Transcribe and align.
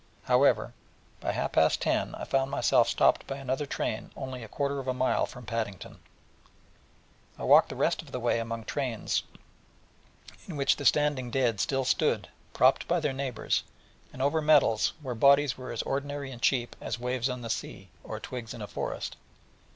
However, 0.23 0.73
by 1.19 1.31
half 1.31 1.51
past 1.51 1.79
ten 1.83 2.15
I 2.15 2.23
found 2.23 2.49
myself 2.49 2.89
stopped 2.89 3.27
by 3.27 3.37
another 3.37 3.67
train 3.67 4.09
only 4.17 4.41
a 4.41 4.47
quarter 4.47 4.79
of 4.79 4.87
a 4.87 4.95
mile 4.95 5.27
from 5.27 5.45
Paddington, 5.45 5.99
and 7.37 7.47
walked 7.47 7.69
the 7.69 7.75
rest 7.75 8.01
of 8.01 8.11
the 8.11 8.19
way 8.19 8.39
among 8.39 8.63
trains 8.65 9.21
in 10.47 10.55
which 10.57 10.77
the 10.77 10.85
standing 10.85 11.29
dead 11.29 11.59
still 11.59 11.85
stood, 11.85 12.29
propped 12.51 12.87
by 12.87 12.99
their 12.99 13.13
neighbours, 13.13 13.61
and 14.11 14.23
over 14.23 14.41
metals 14.41 14.93
where 15.03 15.13
bodies 15.13 15.55
were 15.55 15.71
as 15.71 15.83
ordinary 15.83 16.31
and 16.31 16.41
cheap 16.41 16.75
as 16.81 16.97
waves 16.99 17.29
on 17.29 17.41
the 17.41 17.49
sea, 17.51 17.89
or 18.03 18.19
twigs 18.19 18.55
in 18.55 18.61
a 18.63 18.67
forest. 18.67 19.17